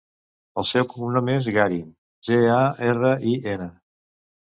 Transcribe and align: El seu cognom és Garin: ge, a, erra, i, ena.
El 0.61 0.65
seu 0.69 0.87
cognom 0.93 1.29
és 1.35 1.51
Garin: 1.59 1.85
ge, 2.31 2.43
a, 2.57 2.59
erra, 2.91 3.15
i, 3.33 3.39
ena. 3.57 3.73